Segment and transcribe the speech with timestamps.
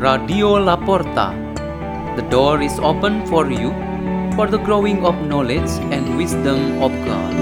[0.00, 1.36] Radio Laporta.
[2.16, 3.68] The door is open for you
[4.32, 7.32] for the growing of knowledge and wisdom of God.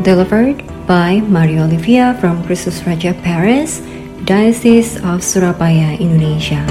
[0.00, 3.84] Delivered by Maria Olivia from Christus Raja Paris,
[4.24, 6.64] Diocese of Surabaya, Indonesia.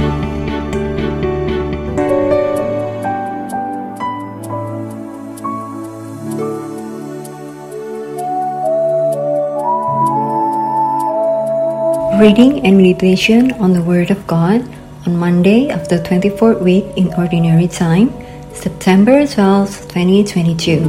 [12.22, 14.62] Reading and meditation on the Word of God
[15.08, 18.14] on Monday of the 24th week in Ordinary Time,
[18.54, 20.86] September 12, 2022.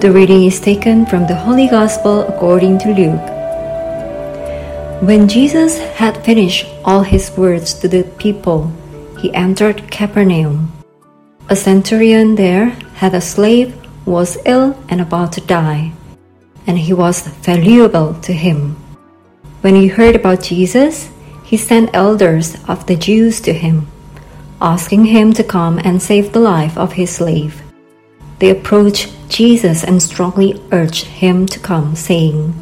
[0.00, 3.30] The reading is taken from the Holy Gospel according to Luke.
[5.06, 8.72] When Jesus had finished all his words to the people,
[9.20, 10.72] he entered Capernaum.
[11.48, 13.76] A centurion there had a slave
[14.10, 15.92] was ill and about to die,
[16.66, 18.76] and he was valuable to him.
[19.62, 21.10] When he heard about Jesus,
[21.44, 23.86] he sent elders of the Jews to him,
[24.60, 27.62] asking him to come and save the life of his slave.
[28.40, 32.54] They approached Jesus and strongly urged him to come, saying,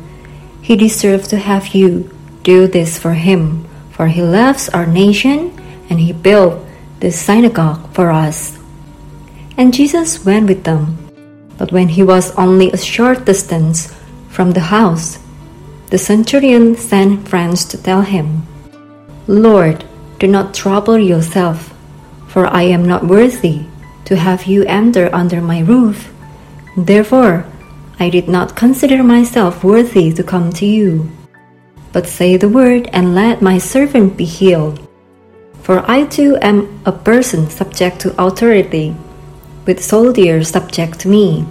[0.61, 2.11] He deserves to have you
[2.43, 5.53] do this for him, for he loves our nation
[5.89, 6.65] and he built
[7.01, 8.59] this synagogue for us.
[9.57, 11.08] And Jesus went with them.
[11.59, 13.93] But when he was only a short distance
[14.31, 15.19] from the house,
[15.91, 18.47] the centurion sent friends to tell him,
[19.27, 19.85] Lord,
[20.19, 21.75] do not trouble yourself,
[22.29, 23.67] for I am not worthy
[24.07, 26.13] to have you enter under my roof.
[26.77, 27.45] Therefore,
[27.99, 31.11] I did not consider myself worthy to come to you.
[31.93, 34.79] But say the word and let my servant be healed.
[35.63, 38.95] For I too am a person subject to authority,
[39.69, 41.45] with soldiers subject me.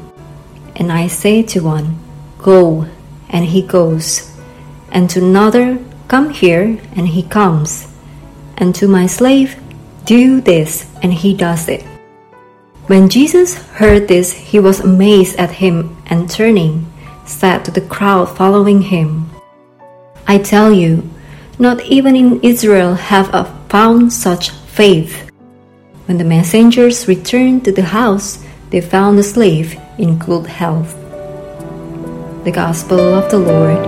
[0.75, 2.01] And I say to one,
[2.39, 2.89] Go,
[3.29, 4.33] and he goes,
[4.91, 7.87] and to another, Come here, and he comes,
[8.57, 9.55] and to my slave,
[10.05, 11.83] Do this, and he does it.
[12.87, 16.91] When Jesus heard this, he was amazed at him and turning,
[17.25, 19.29] said to the crowd following him,
[20.25, 21.07] I tell you,
[21.59, 25.26] not even in Israel have I found such faith.
[26.07, 30.95] When the messengers returned to the house, they found the slave in good health.
[32.45, 33.83] The Gospel of the Lord.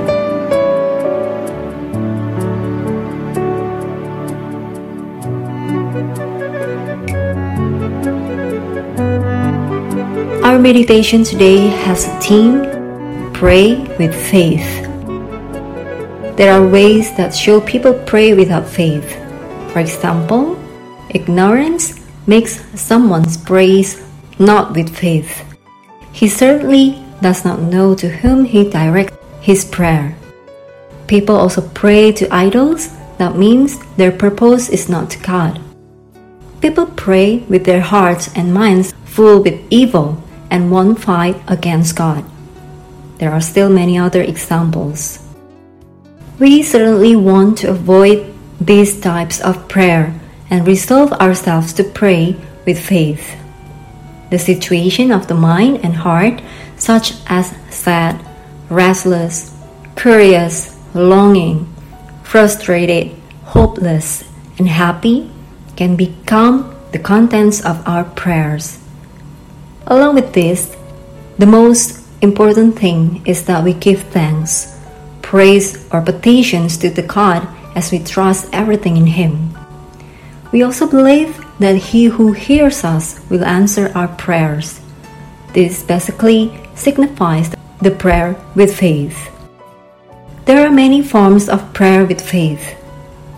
[10.43, 14.67] Our meditation today has a theme Pray with Faith.
[16.35, 19.07] There are ways that show people pray without faith.
[19.71, 20.59] For example,
[21.11, 24.03] ignorance makes someone's praise
[24.39, 25.43] not with faith.
[26.11, 30.15] He certainly does not know to whom he directs his prayer.
[31.07, 35.59] People also pray to idols, that means their purpose is not to God.
[36.61, 42.23] People pray with their hearts and minds full with evil and won't fight against God.
[43.17, 45.19] There are still many other examples.
[46.39, 50.18] We certainly want to avoid these types of prayer
[50.49, 53.35] and resolve ourselves to pray with faith.
[54.29, 56.41] The situation of the mind and heart,
[56.77, 58.19] such as sad,
[58.69, 59.55] restless,
[59.95, 61.73] curious, longing,
[62.23, 64.23] frustrated, hopeless,
[64.57, 65.31] and happy,
[65.75, 68.79] can become the contents of our prayers.
[69.87, 70.75] Along with this,
[71.37, 74.77] the most important thing is that we give thanks,
[75.21, 79.58] praise, or petitions to the God as we trust everything in Him.
[80.51, 84.81] We also believe that He who hears us will answer our prayers.
[85.53, 89.17] This basically signifies the prayer with faith.
[90.45, 92.75] There are many forms of prayer with faith.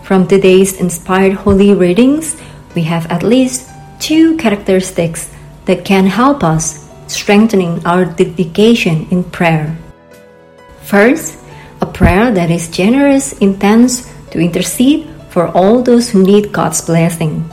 [0.02, 2.40] From today's inspired holy readings,
[2.74, 3.68] we have at least
[4.00, 5.30] two characteristics
[5.66, 9.76] that can help us strengthening our dedication in prayer.
[10.82, 11.36] First,
[11.82, 17.48] a prayer that is generous intends to intercede for all those who need God's blessing.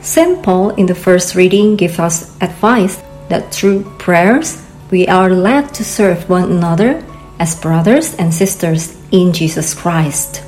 [0.00, 0.42] St.
[0.42, 5.84] Paul in the first reading gives us advice that through prayers we are led to
[5.84, 7.02] serve one another
[7.38, 10.42] as brothers and sisters in Jesus Christ.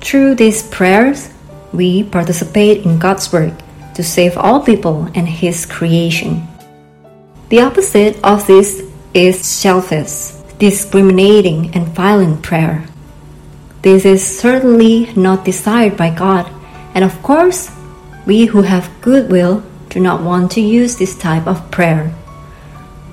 [0.00, 1.32] Through these prayers,
[1.72, 3.54] we participate in God's work
[3.94, 6.46] to save all people and His creation.
[7.48, 8.82] The opposite of this
[9.12, 12.84] is selfish, discriminating, and violent prayer.
[13.84, 16.48] This is certainly not desired by God,
[16.94, 17.68] and of course,
[18.24, 22.10] we who have goodwill do not want to use this type of prayer.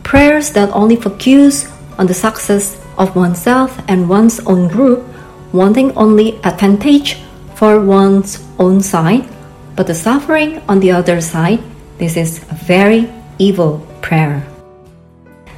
[0.03, 1.67] Prayers that only focus
[1.99, 5.03] on the success of oneself and one's own group,
[5.51, 7.19] wanting only advantage
[7.55, 9.27] for one's own side,
[9.75, 11.59] but the suffering on the other side,
[11.97, 14.47] this is a very evil prayer.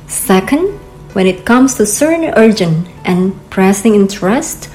[0.07, 0.73] Second,
[1.13, 4.72] when it comes to certain urgent and pressing interest,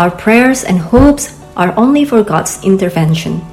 [0.00, 3.44] our prayers and hopes are only for God's intervention.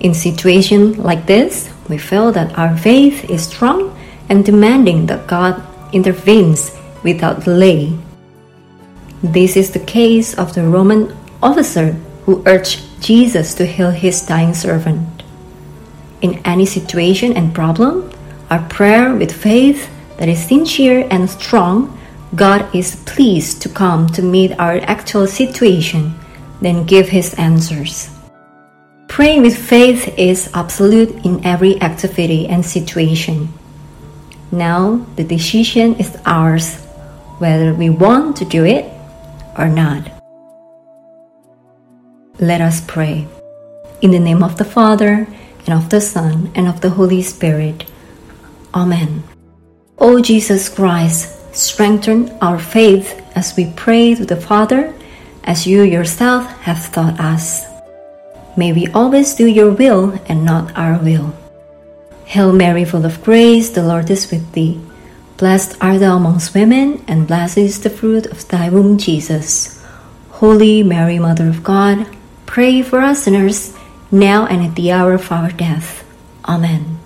[0.00, 3.94] In situations like this, we feel that our faith is strong
[4.28, 5.62] and demanding that God
[5.92, 6.74] intervenes
[7.04, 7.96] without delay.
[9.22, 11.92] This is the case of the Roman officer
[12.26, 15.22] who urged Jesus to heal his dying servant.
[16.20, 18.10] In any situation and problem,
[18.50, 21.96] our prayer with faith that is sincere and strong,
[22.34, 26.14] God is pleased to come to meet our actual situation,
[26.60, 28.10] then give his answers.
[29.08, 33.48] Praying with faith is absolute in every activity and situation.
[34.52, 36.76] Now the decision is ours
[37.38, 38.84] whether we want to do it
[39.56, 40.06] or not.
[42.38, 43.26] Let us pray.
[44.02, 45.26] In the name of the Father,
[45.66, 47.84] and of the Son, and of the Holy Spirit.
[48.72, 49.22] Amen.
[49.98, 54.94] O Jesus Christ, strengthen our faith as we pray to the Father,
[55.44, 57.66] as you yourself have taught us.
[58.56, 61.34] May we always do your will and not our will.
[62.24, 64.80] Hail Mary, full of grace, the Lord is with thee.
[65.36, 69.82] Blessed art thou amongst women, and blessed is the fruit of thy womb, Jesus.
[70.30, 72.06] Holy Mary, Mother of God,
[72.46, 73.74] pray for us sinners,
[74.10, 76.04] now and at the hour of our death.
[76.44, 76.98] Amen.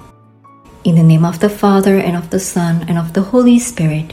[0.84, 4.12] In the name of the Father, and of the Son, and of the Holy Spirit.